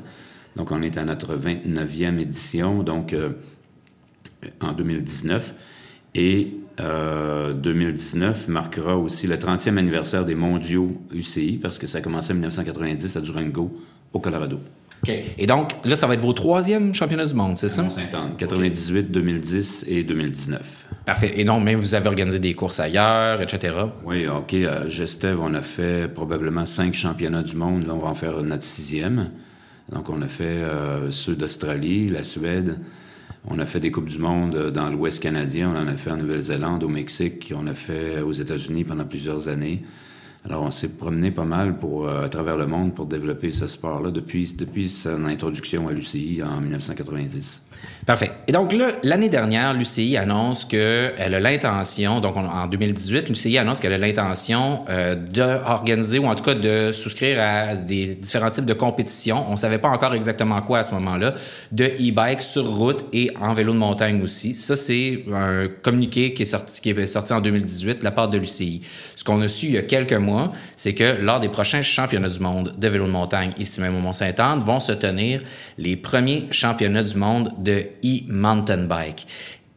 [0.56, 3.30] Donc, on est à notre 29e édition, donc euh,
[4.62, 5.56] en 2019.
[6.16, 12.32] Et 2019 marquera aussi le 30e anniversaire des mondiaux UCI, parce que ça a commencé
[12.32, 13.72] en 1990 à Durango,
[14.14, 14.60] au Colorado.
[15.04, 15.14] OK.
[15.38, 17.84] Et donc, là, ça va être vos troisième championnats du monde, c'est ça?
[17.84, 20.86] Mont-Saint-Anne, 98, 2010 et 2019.
[21.06, 21.32] Parfait.
[21.38, 23.74] Et non, même vous avez organisé des courses ailleurs, etc.
[24.06, 24.54] Oui, OK.
[24.54, 27.88] À Gestev, on a fait probablement cinq championnats du monde.
[27.88, 29.32] Là, on va en faire notre sixième.
[29.92, 32.80] Donc, on a fait euh, ceux d'Australie, la Suède.
[33.48, 35.72] On a fait des Coupes du Monde euh, dans l'Ouest canadien.
[35.74, 37.54] On en a fait en Nouvelle-Zélande, au Mexique.
[37.56, 39.84] On a fait aux États-Unis pendant plusieurs années.
[40.46, 43.68] Alors, on s'est promené pas mal pour, euh, à travers le monde pour développer ce
[43.68, 47.64] sport-là depuis, depuis son introduction à l'UCI en 1990.
[48.06, 48.32] Parfait.
[48.48, 53.80] Et donc là, l'année dernière, l'UCI annonce qu'elle a l'intention, donc en 2018, l'UCI annonce
[53.80, 58.66] qu'elle a l'intention euh, d'organiser ou en tout cas de souscrire à des différents types
[58.66, 59.46] de compétitions.
[59.50, 61.36] On savait pas encore exactement quoi à ce moment-là,
[61.72, 64.56] de e-bike sur route et en vélo de montagne aussi.
[64.56, 68.30] Ça, c'est un communiqué qui est sorti, qui est sorti en 2018 de la part
[68.30, 68.82] de l'UCI.
[69.16, 70.29] Ce qu'on a su il y a quelques mois,
[70.76, 74.00] c'est que lors des prochains championnats du monde de vélo de montagne ici même au
[74.00, 75.42] Mont-Saint-Anne vont se tenir
[75.78, 79.28] les premiers championnats du monde de e-mountain bike.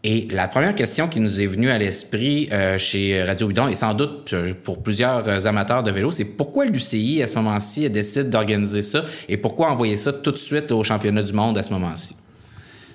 [0.04, 3.76] Et la première question qui nous est venue à l'esprit euh, chez Radio Bidon, et
[3.76, 8.28] sans doute euh, pour plusieurs amateurs de vélo, c'est pourquoi l'UCI, à ce moment-ci, décide
[8.28, 11.72] d'organiser ça et pourquoi envoyer ça tout de suite au championnat du monde à ce
[11.72, 12.16] moment-ci?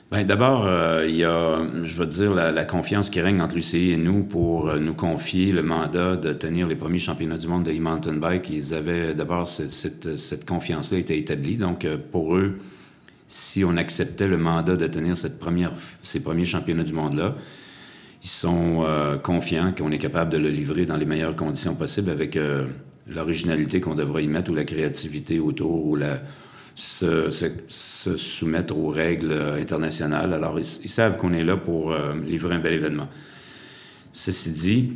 [0.09, 3.91] Bien, d'abord, euh, il y a, je veux dire, la, confiance qui règne entre l'UCI
[3.91, 7.65] et nous pour euh, nous confier le mandat de tenir les premiers championnats du monde
[7.65, 8.49] de e-mountain bike.
[8.49, 11.57] Ils avaient d'abord cette, cette, confiance-là était établie.
[11.57, 12.57] Donc, euh, pour eux,
[13.27, 17.35] si on acceptait le mandat de tenir cette première, ces premiers championnats du monde-là,
[18.23, 18.83] ils sont
[19.23, 22.37] confiants qu'on est capable de le livrer dans les meilleures conditions possibles avec
[23.07, 26.21] l'originalité qu'on devrait y mettre ou la créativité autour ou la
[26.77, 30.31] se, soumettre aux règles internationales.
[30.33, 33.09] Alors, ils, savent qu'on est là pour euh, livrer un bel événement.
[34.13, 34.93] Ceci dit,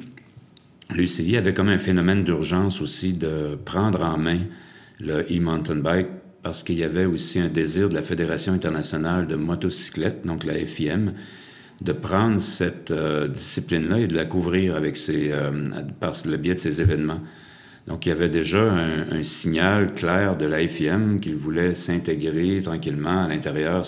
[0.91, 4.41] l'UCI avait comme un phénomène d'urgence aussi de prendre en main
[4.99, 6.07] le e-mountain bike
[6.43, 10.53] parce qu'il y avait aussi un désir de la Fédération internationale de motocyclette, donc la
[10.53, 11.13] FIM,
[11.81, 15.51] de prendre cette euh, discipline-là et de la couvrir avec ses, euh,
[15.99, 17.21] par le biais de ces événements.
[17.87, 23.27] Donc, il y avait déjà un, signal clair de l'AFM qu'il voulait s'intégrer tranquillement à
[23.27, 23.85] l'intérieur,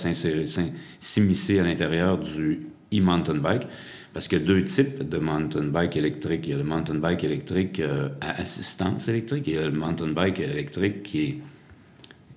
[1.00, 2.62] s'immiscer à l'intérieur du
[2.94, 3.68] e-mountain bike.
[4.14, 6.42] Parce qu'il y a deux types de mountain bike électrique.
[6.44, 9.66] Il y a le mountain bike électrique euh, à assistance électrique et il y a
[9.66, 11.38] le mountain bike électrique qui est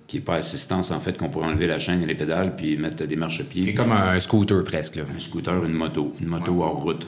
[0.07, 2.77] qui est pas assistance, en fait, qu'on pourrait enlever la chaîne et les pédales puis
[2.77, 3.63] mettre des marchepieds.
[3.63, 4.95] C'est comme un scooter presque.
[4.95, 5.03] Là.
[5.13, 7.05] Un scooter, une moto, une moto hors route.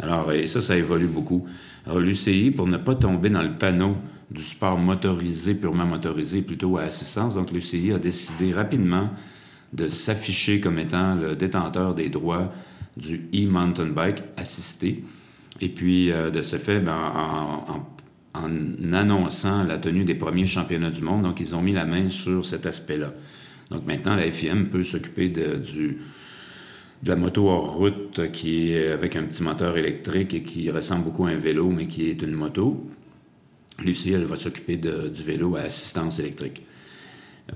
[0.00, 1.46] Alors, et ça, ça évolue beaucoup.
[1.86, 3.96] Alors, l'UCI, pour ne pas tomber dans le panneau
[4.30, 9.10] du sport motorisé, purement motorisé, plutôt à assistance, donc l'UCI a décidé rapidement
[9.72, 12.52] de s'afficher comme étant le détenteur des droits
[12.96, 15.04] du e-mountain bike assisté.
[15.60, 17.86] Et puis, euh, de ce fait, ben, en,
[18.34, 22.08] en, annonçant la tenue des premiers championnats du monde, donc ils ont mis la main
[22.08, 23.12] sur cet aspect-là.
[23.70, 25.98] Donc maintenant, la FIM peut s'occuper du,
[27.02, 31.04] de la moto hors route qui est avec un petit moteur électrique et qui ressemble
[31.04, 32.86] beaucoup à un vélo, mais qui est une moto.
[33.82, 36.66] Lucie, elle va s'occuper du vélo à assistance électrique.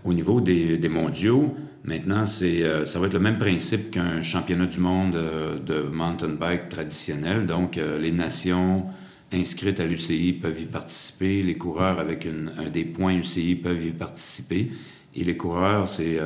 [0.02, 1.54] Au niveau des, mondiaux,
[1.85, 5.83] maintenant, c'est, euh, ça va être le même principe qu'un championnat du monde euh, de
[5.83, 7.46] mountain bike traditionnel.
[7.46, 8.87] Donc, euh, les nations
[9.33, 11.42] inscrites à l'UCI peuvent y participer.
[11.42, 14.70] Les coureurs avec un des points UCI peuvent y participer.
[15.14, 16.18] Et les coureurs, c'est,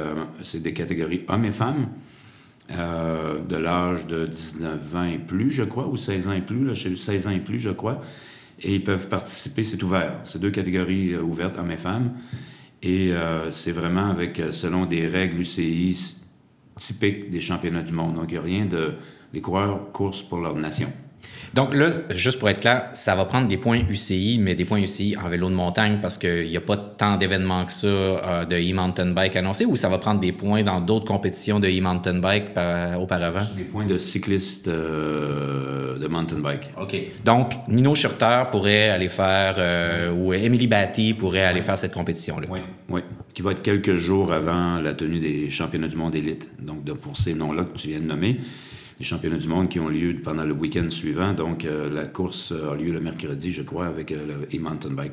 [0.43, 1.89] c'est des catégories hommes et femmes.
[2.71, 6.67] Euh, de l'âge de 19 ans et plus, je crois, ou 16 ans et plus,
[6.67, 8.03] là, 16 ans et plus, je crois.
[8.61, 10.21] Et ils peuvent participer, c'est ouvert.
[10.25, 12.13] C'est deux catégories euh, ouvertes, hommes et femmes.
[12.83, 16.17] Et euh, c'est vraiment avec, selon des règles UCI
[16.77, 18.17] typiques des championnats du monde.
[18.17, 18.95] Donc, il n'y a rien de...
[19.33, 20.93] Les coureurs courent pour leur nation.
[21.55, 24.81] Donc là, juste pour être clair, ça va prendre des points UCI, mais des points
[24.81, 28.45] UCI en vélo de montagne parce qu'il n'y a pas tant d'événements que ça euh,
[28.45, 32.19] de e-mountain bike annoncés ou ça va prendre des points dans d'autres compétitions de e-mountain
[32.19, 32.51] bike
[33.01, 33.41] auparavant?
[33.57, 36.71] Des points de cyclistes euh, de mountain bike.
[36.81, 36.97] OK.
[37.25, 42.47] Donc, Nino Schurter pourrait aller faire, euh, ou Emily Batty pourrait aller faire cette compétition-là.
[42.51, 43.01] Oui, oui.
[43.35, 46.51] Qui va être quelques jours avant la tenue des championnats du monde élite.
[46.61, 48.39] Donc, pour ces noms-là que tu viens de nommer
[48.99, 51.33] les championnats du monde qui ont lieu pendant le week-end suivant.
[51.33, 55.13] Donc, euh, la course a lieu le mercredi, je crois, avec euh, le e-mountain bike.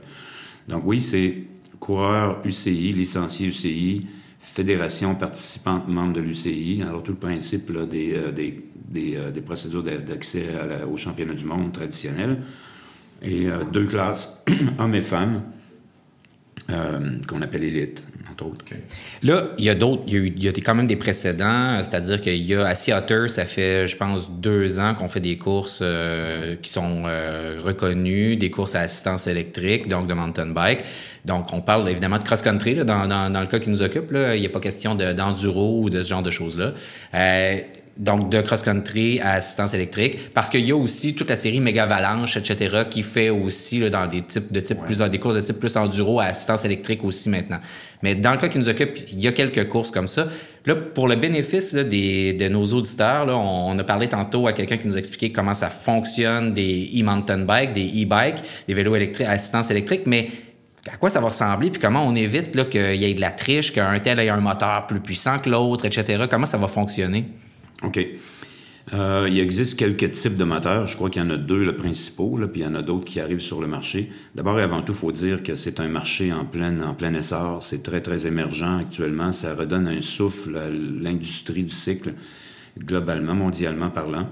[0.67, 1.43] Donc, oui, c'est
[1.79, 4.07] coureur UCI, licencié UCI,
[4.39, 6.83] fédération participante membre de l'UCI.
[6.87, 10.45] Alors, tout le principe des, euh, des, des, procédures d'accès
[10.89, 12.41] au championnat du monde traditionnel.
[13.21, 14.43] Et deux classes,
[14.79, 15.43] hommes et femmes,
[16.67, 18.05] qu'on appelle élite.
[19.23, 22.45] Là, il y a d'autres, il y y a quand même des précédents, c'est-à-dire qu'il
[22.45, 26.55] y a à Seattle, ça fait, je pense, deux ans qu'on fait des courses euh,
[26.61, 30.79] qui sont euh, reconnues, des courses à assistance électrique, donc de mountain bike.
[31.25, 34.11] Donc, on parle évidemment de cross-country, dans, dans, dans le cas qui nous occupe.
[34.11, 36.73] Là, il n'y a pas question de- d'enduro ou de ce genre de choses-là.
[37.13, 37.57] Euh,
[37.97, 41.83] donc, de cross-country à assistance électrique, parce qu'il y a aussi toute la série Méga
[41.83, 45.41] Avalanche, etc., qui fait aussi là, dans des types de type plus des courses de
[45.41, 47.59] type plus enduro à assistance électrique aussi maintenant.
[48.01, 50.27] Mais dans le cas qui nous occupe, il y a quelques courses comme ça.
[50.65, 54.47] Là, pour le bénéfice là, des, de nos auditeurs, là, on, on a parlé tantôt
[54.47, 58.73] à quelqu'un qui nous a expliqué comment ça fonctionne des e-mountain bikes, des e-bikes, des
[58.73, 60.29] vélos électriques à assistance électrique, mais
[60.91, 63.71] à quoi ça va ressembler, puis comment on évite qu'il y ait de la triche,
[63.71, 66.25] qu'un tel ait un moteur plus puissant que l'autre, etc.
[66.29, 67.25] Comment ça va fonctionner?
[67.83, 67.99] OK.
[68.93, 70.85] Euh, il existe quelques types de moteurs.
[70.85, 72.83] Je crois qu'il y en a deux, le principaux, là, puis il y en a
[72.83, 74.11] d'autres qui arrivent sur le marché.
[74.35, 77.13] D'abord et avant tout, il faut dire que c'est un marché en plein, en plein
[77.15, 77.63] essor.
[77.63, 79.31] C'est très, très émergent actuellement.
[79.31, 82.13] Ça redonne un souffle à l'industrie du cycle,
[82.77, 84.29] globalement, mondialement parlant.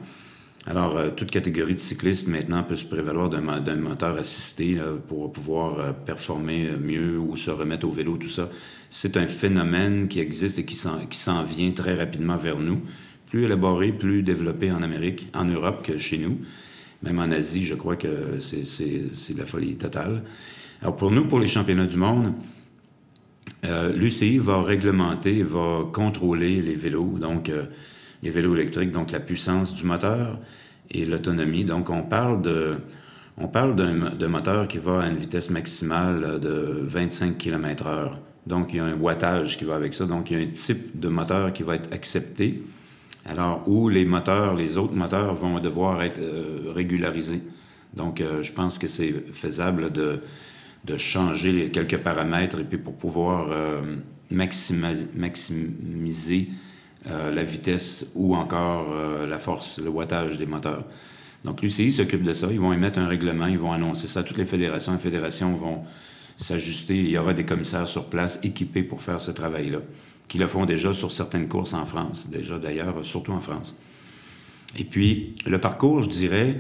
[0.68, 4.76] Alors, euh, toute catégorie de cyclistes maintenant peut se prévaloir d'un mo- d'un moteur assisté
[4.76, 8.50] là, pour pouvoir euh, performer euh, mieux ou se remettre au vélo, tout ça.
[8.90, 12.82] C'est un phénomène qui existe et qui s'en vient très rapidement vers nous.
[13.34, 16.38] Plus élaboré, plus développé en Amérique, en Europe que chez nous.
[17.02, 20.22] Même en Asie, je crois que c'est de la folie totale.
[20.84, 22.34] Alors, pour nous, pour les championnats du monde,
[23.66, 27.64] euh, L'UCI va réglementer, va contrôler les vélos, donc euh,
[28.22, 30.38] les vélos électriques, donc la puissance du moteur
[30.92, 31.66] et l'autonomie.
[31.66, 32.76] Donc on parle de,
[33.40, 38.12] on parle d'un mo- d'un moteur qui va à une vitesse maximale de 25 km/h.
[38.46, 40.06] Donc il y a un wattage qui va avec ça.
[40.06, 42.62] Donc il y a un type de moteur qui va être accepté.
[43.26, 47.42] Alors où les moteurs, les autres moteurs vont devoir être euh, régularisés.
[47.94, 50.22] Donc euh, je pense que c'est faisable de
[50.86, 53.82] de changer quelques paramètres et puis pour pouvoir euh,
[54.30, 56.50] maxima- maximiser
[57.10, 60.84] euh, la vitesse ou encore euh, la force, le wattage des moteurs.
[61.46, 62.48] Donc l'UCI s'occupe de ça.
[62.52, 64.24] Ils vont émettre un règlement, ils vont annoncer ça.
[64.24, 65.84] Toutes les fédérations, les fédérations vont
[66.36, 66.98] s'ajuster.
[66.98, 69.80] Il y aura des commissaires sur place équipés pour faire ce travail-là,
[70.28, 73.76] qui le font déjà sur certaines courses en France, déjà d'ailleurs, surtout en France.
[74.78, 76.60] Et puis, le parcours, je dirais,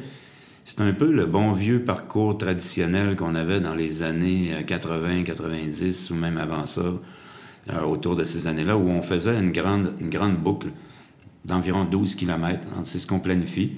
[0.66, 5.24] c'est un peu le bon vieux parcours traditionnel qu'on avait dans les années euh, 80,
[5.24, 6.84] 90 ou même avant ça,
[7.70, 10.68] euh, autour de ces années-là, où on faisait une grande, une grande boucle
[11.46, 12.68] d'environ 12 km.
[12.84, 13.72] C'est ce qu'on planifie,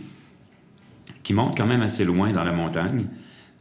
[1.23, 3.07] qui monte quand même assez loin dans la montagne.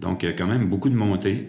[0.00, 1.48] Donc, euh, quand même beaucoup de montées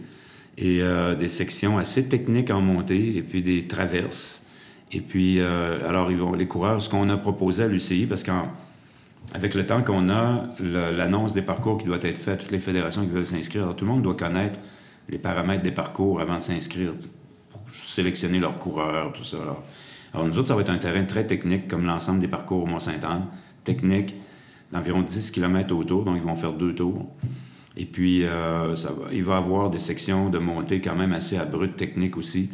[0.57, 4.44] et euh, des sections assez techniques en montée et puis des traverses.
[4.91, 8.50] Et puis, euh, alors, les coureurs, ce qu'on a proposé à l'UCI, parce qu'en
[9.34, 13.02] avec le temps qu'on a, l'annonce des parcours qui doit être faite toutes les fédérations
[13.02, 14.60] qui veulent s'inscrire, tout le monde doit connaître
[15.10, 16.93] les paramètres des parcours avant de s'inscrire
[17.50, 19.38] pour sélectionner leurs coureurs, tout ça.
[19.41, 19.63] Alors,
[20.13, 22.65] alors, nous autres, ça va être un terrain très technique, comme l'ensemble des parcours au
[22.65, 23.26] Mont-Saint-Anne.
[23.65, 24.15] Technique,
[24.71, 27.06] d'environ 10 km autour, donc ils vont faire deux tours.
[27.76, 31.12] Et puis, euh, ça va, il va y avoir des sections de montée quand même
[31.12, 32.50] assez abruptes, techniques aussi.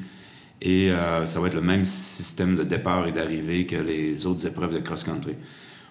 [0.62, 4.46] Et euh, ça va être le même système de départ et d'arrivée que les autres
[4.46, 5.36] épreuves de cross-country.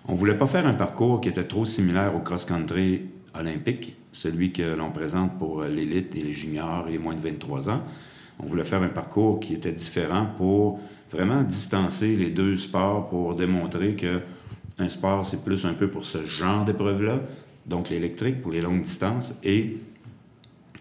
[0.06, 4.74] On voulait pas faire un parcours qui était trop similaire au cross-country olympique, celui que
[4.74, 7.82] l'on présente pour euh, l'élite et les juniors et les moins de 23 ans.
[8.38, 10.80] On voulait faire un parcours qui était différent pour
[11.10, 14.20] vraiment distancer les deux sports pour démontrer que
[14.78, 17.20] un sport, c'est plus un peu pour ce genre d'épreuve-là,
[17.66, 19.76] donc l'électrique pour les longues distances, et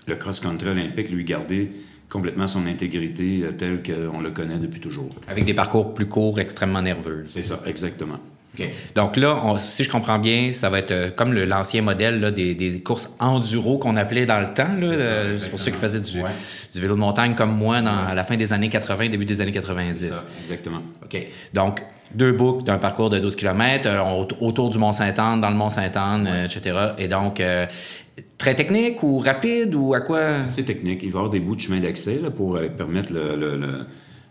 [0.08, 1.72] le cross-country olympique, lui, garder
[2.10, 5.10] complètement son intégrité euh, telle qu'on le connaît depuis toujours.
[5.28, 7.22] Avec des parcours plus courts, extrêmement nerveux.
[7.26, 8.16] C'est ça, exactement.
[8.60, 8.68] OK.
[8.96, 12.32] Donc là, on- si je comprends bien, ça va être euh, comme l'ancien modèle là,
[12.32, 14.70] des, des courses enduro qu'on appelait dans le temps.
[14.78, 16.32] C'est Euh, pour ceux qui faisaient du, Ouais.
[16.74, 19.40] du vélo de montagne comme moi dans, à la fin des années 80, début des
[19.40, 20.00] années 90.
[20.00, 20.82] C'est ça, exactement.
[21.04, 21.28] OK.
[21.54, 21.84] Donc,
[22.16, 23.88] deux boucles d'un parcours de 12 km
[24.40, 26.76] autour du Mont-Saint-Anne, dans le Mont-Saint-Anne, euh, etc.
[26.98, 27.68] Et donc, euh,
[28.38, 30.48] très technique ou rapide ou à quoi?
[30.48, 31.02] C'est technique.
[31.04, 33.86] Il va y avoir des bouts de chemin d'accès pour euh, permettre le- le- le-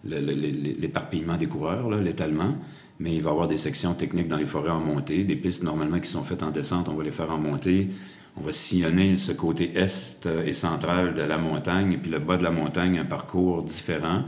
[0.04, 2.54] le- le- le- l'éparpillement des coureurs, l'étalement.
[3.00, 5.24] Mais il va y avoir des sections techniques dans les forêts en montée.
[5.24, 7.88] Des pistes normalement qui sont faites en descente, on va les faire en montée.
[8.36, 12.20] On va sillonner ce côté est euh, et central de la montagne, et puis le
[12.20, 14.22] bas de la montagne, un parcours différent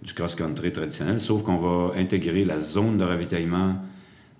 [0.00, 3.74] du cross-country traditionnel, sauf qu'on va intégrer la zone de ravitaillement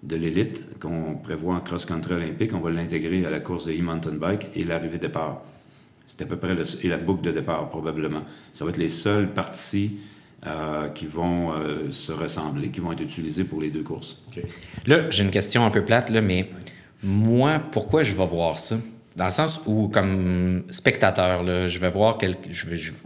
[0.03, 2.53] de l'élite qu'on prévoit en cross-country olympique.
[2.55, 5.43] On va l'intégrer à la course de e-mountain bike et l'arrivée départ.
[6.07, 8.23] C'est à peu près le, et la boucle de départ, probablement.
[8.53, 9.99] Ça va être les seules parties
[10.47, 14.19] euh, qui vont euh, se ressembler, qui vont être utilisées pour les deux courses.
[14.87, 16.49] Là, j'ai une question un peu plate, là, mais
[17.03, 18.79] moi, pourquoi je vais voir ça?
[19.17, 22.37] Dans le sens où, comme spectateur, je vais voir quel.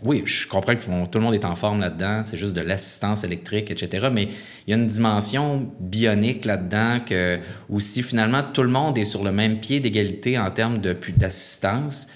[0.05, 3.25] Oui, je comprends que tout le monde est en forme là-dedans, c'est juste de l'assistance
[3.25, 4.09] électrique, etc.
[4.13, 4.25] Mais
[4.67, 7.39] il y a une dimension bionique là-dedans que,
[7.71, 12.09] où si finalement tout le monde est sur le même pied d'égalité en termes d'assistance,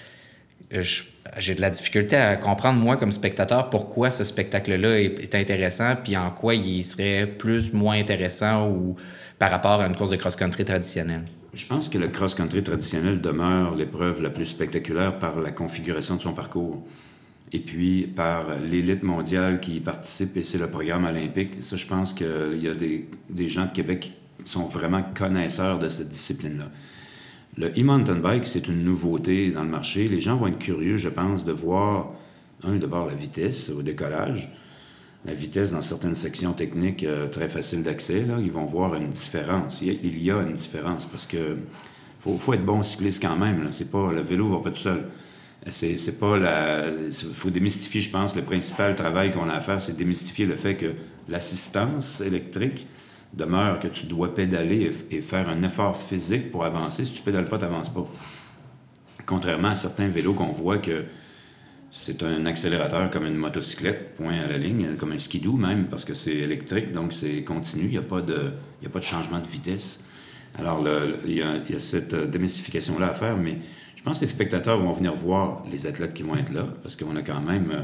[0.73, 0.83] euh,
[1.37, 5.95] j'ai de la difficulté à comprendre, moi, comme spectateur, pourquoi ce spectacle-là est, est intéressant,
[5.95, 8.95] puis en quoi il serait plus, moins intéressant ou
[9.39, 11.23] par rapport à une course de cross-country traditionnelle.
[11.57, 16.21] Je pense que le cross-country traditionnel demeure l'épreuve la plus spectaculaire par la configuration de
[16.21, 16.85] son parcours.
[17.51, 21.63] Et puis par l'élite mondiale qui y participe, et c'est le programme olympique.
[21.63, 24.11] Ça, je pense qu'il y a des, gens de Québec
[24.43, 26.69] qui sont vraiment connaisseurs de cette discipline-là.
[27.57, 30.07] Le e-mountain bike, c'est une nouveauté dans le marché.
[30.07, 32.11] Les gens vont être curieux, je pense, de voir,
[32.63, 34.55] un, d'abord la vitesse au décollage,
[35.25, 38.25] la vitesse dans certaines sections techniques euh, très faciles d'accès.
[38.39, 39.81] Ils vont voir une différence.
[39.81, 41.57] Il y a, une différence parce que
[42.19, 43.67] faut, faut être bon cycliste quand même.
[43.71, 45.05] C'est pas le vélo va pas tout seul.
[45.69, 46.85] C'est pas la.
[47.33, 50.75] faut démystifier, je pense, le principal travail qu'on a à faire, c'est démystifier le fait
[50.75, 50.93] que
[51.27, 52.87] l'assistance électrique
[53.33, 57.03] demeure que tu dois pédaler et, et faire un effort physique pour avancer.
[57.03, 58.07] Si tu pédales pas, tu n'avances pas.
[59.25, 61.03] Contrairement à certains vélos qu'on voit que
[61.91, 66.05] c'est un accélérateur comme une motocyclette, point à la ligne, comme un skidoo même, parce
[66.05, 68.51] que c'est électrique, donc c'est continu, il n'y a, pas de-
[68.83, 69.99] y a pas de changement de vitesse.
[70.59, 73.57] Alors, le- le- il y, a, il y a cette euh, démystification-là à faire, mais
[73.95, 76.95] je pense que les spectateurs vont venir voir les athlètes qui vont être là, parce
[76.95, 77.81] qu'on a quand même, euh,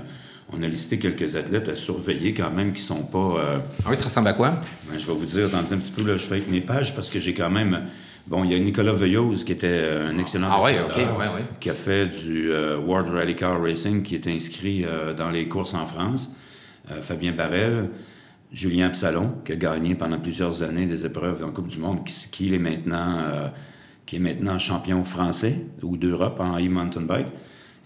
[0.52, 3.18] on a listé quelques athlètes à surveiller quand même qui sont pas...
[3.39, 4.62] euh, Ah oui, ça ressemble à quoi?
[4.89, 6.94] ben, je vais vous dire, dans un petit peu, là, je fais avec mes pages
[6.94, 7.84] parce que j'ai quand même.
[8.26, 11.20] Bon, il y a Nicolas Veilleuse qui était euh, un excellent Ah ouais, descendeur, ok,
[11.20, 11.46] ouais, ouais.
[11.60, 15.48] qui a fait du euh, World Rally Car Racing, qui est inscrit euh, dans les
[15.50, 16.34] courses en France.
[16.90, 17.90] Euh, Fabien Barrel,
[18.54, 22.30] Julien Psalon, qui a gagné pendant plusieurs années des épreuves en Coupe du Monde, qui,
[22.32, 23.52] qui est maintenant,
[24.06, 27.28] qui est maintenant champion français ou d'Europe en e-mountain bike.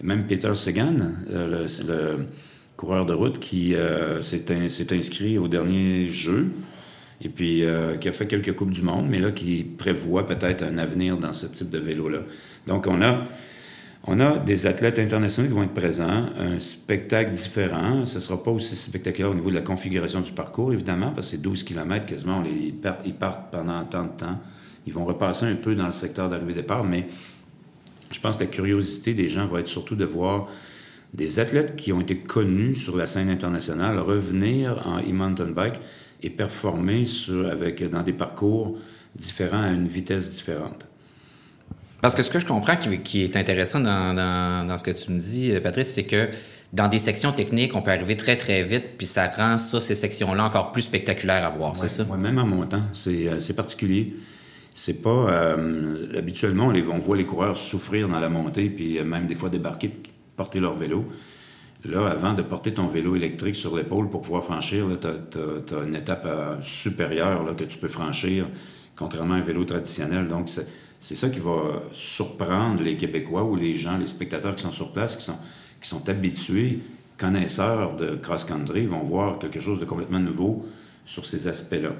[0.00, 0.94] Et même Peter Sagan,
[1.30, 2.26] le,
[2.76, 3.74] coureur de route, qui
[4.20, 6.50] s'est in- s'est inscrit au dernier jeu
[7.20, 10.62] et puis euh, qui a fait quelques Coupes du Monde, mais là, qui prévoit peut-être
[10.62, 12.20] un avenir dans ce type de vélo-là.
[12.66, 13.26] Donc, on a,
[14.04, 18.04] on a des athlètes internationaux qui vont être présents, un spectacle différent.
[18.04, 21.30] Ce ne sera pas aussi spectaculaire au niveau de la configuration du parcours, évidemment, parce
[21.30, 22.42] que c'est 12 km quasiment.
[22.44, 24.40] Ils partent pendant tant de temps.
[24.86, 27.08] Ils vont repasser un peu dans le secteur d'arrivée-départ, mais
[28.12, 30.48] je pense que la curiosité des gens va être surtout de voir
[31.14, 35.80] des athlètes qui ont été connus sur la scène internationale revenir en e-mountain bike
[36.22, 38.78] et performer sur, avec, dans des parcours
[39.14, 40.86] différents à une vitesse différente.
[42.00, 44.90] Parce que ce que je comprends qui, qui est intéressant dans, dans- dans ce que
[44.92, 46.28] tu me dis, euh, Patrice, c'est que
[46.72, 49.94] dans des sections techniques, on peut arriver très, très vite, puis ça rend ça, ces
[49.94, 52.04] sections-là, encore plus spectaculaires à voir, c'est ça?
[52.04, 54.14] Ouais, même en montant, c'est euh, particulier.
[54.74, 55.10] C'est pas.
[55.10, 59.34] euh, habituellement, on, les, on voit les coureurs souffrir dans la montée, puis même des
[59.34, 59.90] fois débarquer,
[60.36, 61.04] porter leur vélo.
[61.84, 65.94] Là, avant de porter ton vélo électrique sur l'épaule pour pouvoir franchir, tu as, une
[65.94, 68.48] étape euh, supérieure que tu peux franchir,
[68.96, 70.26] contrairement à un vélo traditionnel.
[70.26, 70.48] Donc,
[71.00, 74.92] c'est ça qui va surprendre les Québécois ou les gens, les spectateurs qui sont sur
[74.92, 76.80] place, qui sont, habitués,
[77.16, 80.66] connaisseurs de cross-country, vont voir quelque chose de complètement nouveau
[81.04, 81.92] sur ces aspects-là.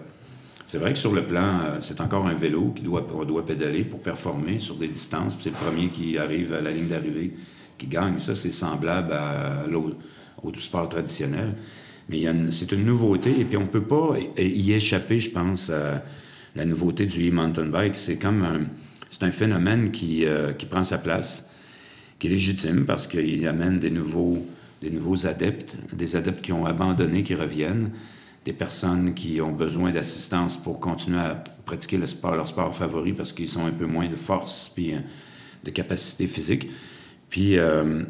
[0.67, 3.85] C'est vrai que sur le plan, euh, c'est encore un vélo qui doit, doit pédaler
[3.85, 5.39] pour performer sur des distances.
[5.41, 7.33] C'est le premier qui arrive à la ligne d'arrivée
[7.79, 8.19] qui gagne.
[8.19, 9.97] Ça, c'est semblable à l'autre-
[10.43, 11.55] au sport traditionnel.
[12.11, 16.03] Mais c'est une nouveauté et puis on ne peut pas y- échapper, je pense, à
[16.57, 17.95] la nouveauté du e-mountain bike.
[17.97, 21.49] C'est comme un, un phénomène qui, euh, qui prend sa place,
[22.19, 24.45] qui est légitime parce qu'il amène des nouveaux,
[24.81, 27.91] des nouveaux adeptes, des adeptes qui ont abandonné, qui reviennent,
[28.45, 31.35] des personnes qui ont besoin d'assistance pour continuer à
[31.67, 34.95] pratiquer le sport, leur sport favori parce qu'ils ont un peu moins de force puis
[34.95, 34.99] euh,
[35.65, 36.71] de capacité physique.
[37.31, 38.03] Puis euh,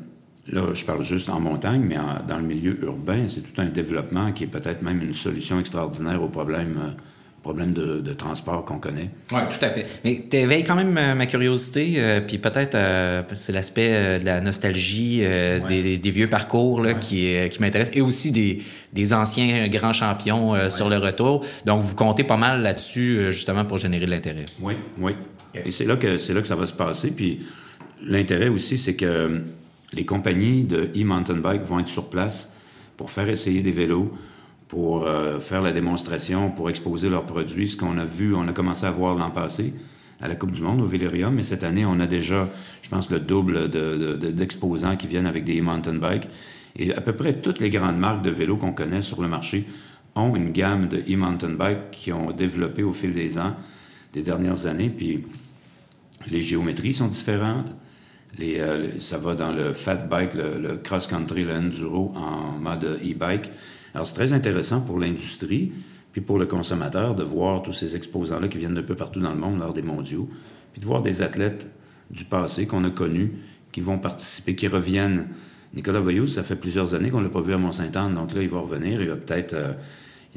[0.51, 3.67] là, je parle juste en montagne, mais en- dans le milieu urbain, c'est tout un
[3.67, 6.91] développement qui est peut-être même une solution extraordinaire au problème, euh,
[7.43, 9.11] problème de, de transport qu'on connaît.
[9.33, 9.87] Oui, tout à fait.
[10.05, 14.25] Mais tu éveilles quand même euh, ma curiosité, euh, puis peut-être euh, c'est l'aspect de
[14.25, 15.61] la nostalgie Ouais.
[15.69, 20.55] des, des vieux parcours là, qui, qui m'intéresse, et aussi des, des anciens grands champions
[20.71, 21.45] sur le retour.
[21.65, 24.45] Donc, vous comptez pas mal là-dessus, justement, pour générer de l'intérêt.
[24.61, 25.13] Oui, oui.
[25.65, 27.11] Et c'est là, que, c'est là que ça va se passer.
[27.11, 27.41] Puis
[28.03, 29.41] l'intérêt aussi, c'est que
[29.93, 32.51] les compagnies de e-mountain bike vont être sur place
[32.97, 34.13] pour faire essayer des vélos,
[34.69, 37.69] pour euh, faire la démonstration, pour exposer leurs produits.
[37.69, 39.73] Ce qu'on a vu, on a commencé à voir l'an passé
[40.21, 42.49] à la Coupe du Monde au Vélérium, mais cette année, on a déjà,
[42.83, 46.29] je pense, le double de- de- de- d'exposants qui viennent avec des e-mountain bikes.
[46.77, 49.65] Et à peu près toutes les grandes marques de vélos qu'on connaît sur le marché
[50.17, 53.55] ont une gamme de e-mountain bikes qui ont développé au fil des ans,
[54.13, 54.91] des dernières années.
[54.91, 55.25] Puis
[56.31, 57.73] les géométries sont différentes.
[58.39, 58.61] Les,
[59.01, 63.51] ça va dans le fat bike, le, cross-country, le enduro en mode e-bike.
[63.95, 65.73] Alors, c'est très intéressant pour l'industrie,
[66.13, 69.33] puis pour le consommateur de voir tous ces exposants-là qui viennent de peu partout dans
[69.33, 70.29] le monde lors des mondiaux,
[70.73, 71.71] puis de voir des athlètes
[72.11, 73.33] du passé qu'on a connus
[73.73, 75.29] qui vont participer, qui reviennent.
[75.75, 78.49] Nicolas Voyou, ça fait plusieurs années qu'on l'a pas vu à Mont-Saint-Anne, donc là, il
[78.49, 79.01] va revenir.
[79.01, 79.55] Il va peut-être.
[79.55, 79.73] Euh,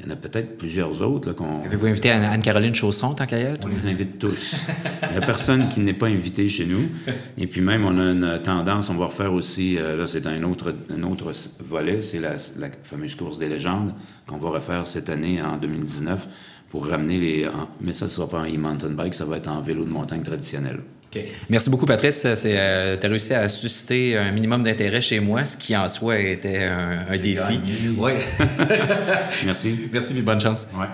[0.01, 1.63] il y en a peut-être plusieurs autres qu'on.
[1.63, 4.65] Avez-vous invité Anne-Caroline Chausson, tant qu'à On les invite tous.
[5.03, 6.89] Il n'y a personne qui n'est pas invité chez nous.
[7.37, 10.41] Et puis même, on a une tendance, on va refaire aussi, euh, là, c'est un
[10.43, 13.93] autre, un autre volet, c'est la, la, fameuse course des légendes
[14.25, 16.27] qu'on va refaire cette année, en 2019,
[16.69, 17.49] pour ramener les.
[17.79, 20.23] mais ça ne sera pas en e-mountain bike, ça va être en vélo de montagne
[20.23, 20.79] traditionnel.
[21.49, 22.25] Merci beaucoup, Patrice.
[22.25, 26.19] Euh, tu as réussi à susciter un minimum d'intérêt chez moi, ce qui en soi
[26.19, 27.59] était un, défi.
[27.97, 28.11] Oui.
[29.45, 29.89] Merci.
[29.91, 30.67] Merci et bonne chance.
[30.73, 30.87] Ouais.